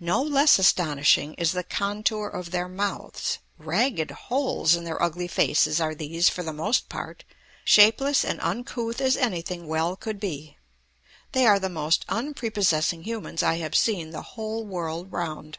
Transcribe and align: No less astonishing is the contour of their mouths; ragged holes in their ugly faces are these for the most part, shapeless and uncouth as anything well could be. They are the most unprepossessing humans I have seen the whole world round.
No 0.00 0.22
less 0.22 0.58
astonishing 0.58 1.34
is 1.34 1.52
the 1.52 1.62
contour 1.62 2.28
of 2.28 2.50
their 2.50 2.66
mouths; 2.66 3.40
ragged 3.58 4.10
holes 4.10 4.74
in 4.74 4.84
their 4.84 5.02
ugly 5.02 5.28
faces 5.28 5.82
are 5.82 5.94
these 5.94 6.30
for 6.30 6.42
the 6.42 6.54
most 6.54 6.88
part, 6.88 7.24
shapeless 7.62 8.24
and 8.24 8.40
uncouth 8.40 9.02
as 9.02 9.18
anything 9.18 9.66
well 9.66 9.96
could 9.96 10.18
be. 10.18 10.56
They 11.32 11.46
are 11.46 11.58
the 11.58 11.68
most 11.68 12.06
unprepossessing 12.08 13.02
humans 13.02 13.42
I 13.42 13.56
have 13.56 13.74
seen 13.76 14.12
the 14.12 14.22
whole 14.32 14.64
world 14.64 15.12
round. 15.12 15.58